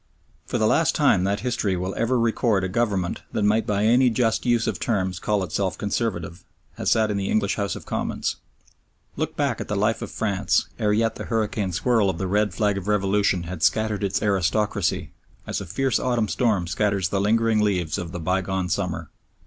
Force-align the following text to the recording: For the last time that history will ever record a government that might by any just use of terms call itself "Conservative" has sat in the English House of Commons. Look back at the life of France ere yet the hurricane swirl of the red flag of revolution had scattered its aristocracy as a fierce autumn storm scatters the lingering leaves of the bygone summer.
For 0.47 0.57
the 0.57 0.65
last 0.65 0.95
time 0.95 1.25
that 1.25 1.41
history 1.41 1.77
will 1.77 1.93
ever 1.93 2.17
record 2.19 2.63
a 2.63 2.67
government 2.67 3.21
that 3.33 3.43
might 3.43 3.67
by 3.67 3.85
any 3.85 4.09
just 4.09 4.47
use 4.47 4.65
of 4.65 4.79
terms 4.79 5.19
call 5.19 5.43
itself 5.43 5.77
"Conservative" 5.77 6.43
has 6.77 6.89
sat 6.89 7.11
in 7.11 7.17
the 7.17 7.29
English 7.29 7.53
House 7.53 7.75
of 7.75 7.85
Commons. 7.85 8.37
Look 9.15 9.35
back 9.37 9.61
at 9.61 9.67
the 9.67 9.75
life 9.75 10.01
of 10.01 10.09
France 10.09 10.67
ere 10.79 10.91
yet 10.91 11.17
the 11.17 11.25
hurricane 11.25 11.71
swirl 11.71 12.09
of 12.09 12.17
the 12.17 12.25
red 12.25 12.51
flag 12.51 12.79
of 12.79 12.87
revolution 12.87 13.43
had 13.43 13.61
scattered 13.61 14.03
its 14.03 14.23
aristocracy 14.23 15.11
as 15.45 15.61
a 15.61 15.67
fierce 15.67 15.99
autumn 15.99 16.27
storm 16.29 16.65
scatters 16.65 17.09
the 17.09 17.21
lingering 17.21 17.61
leaves 17.61 17.99
of 17.99 18.11
the 18.11 18.19
bygone 18.19 18.69
summer. 18.69 19.11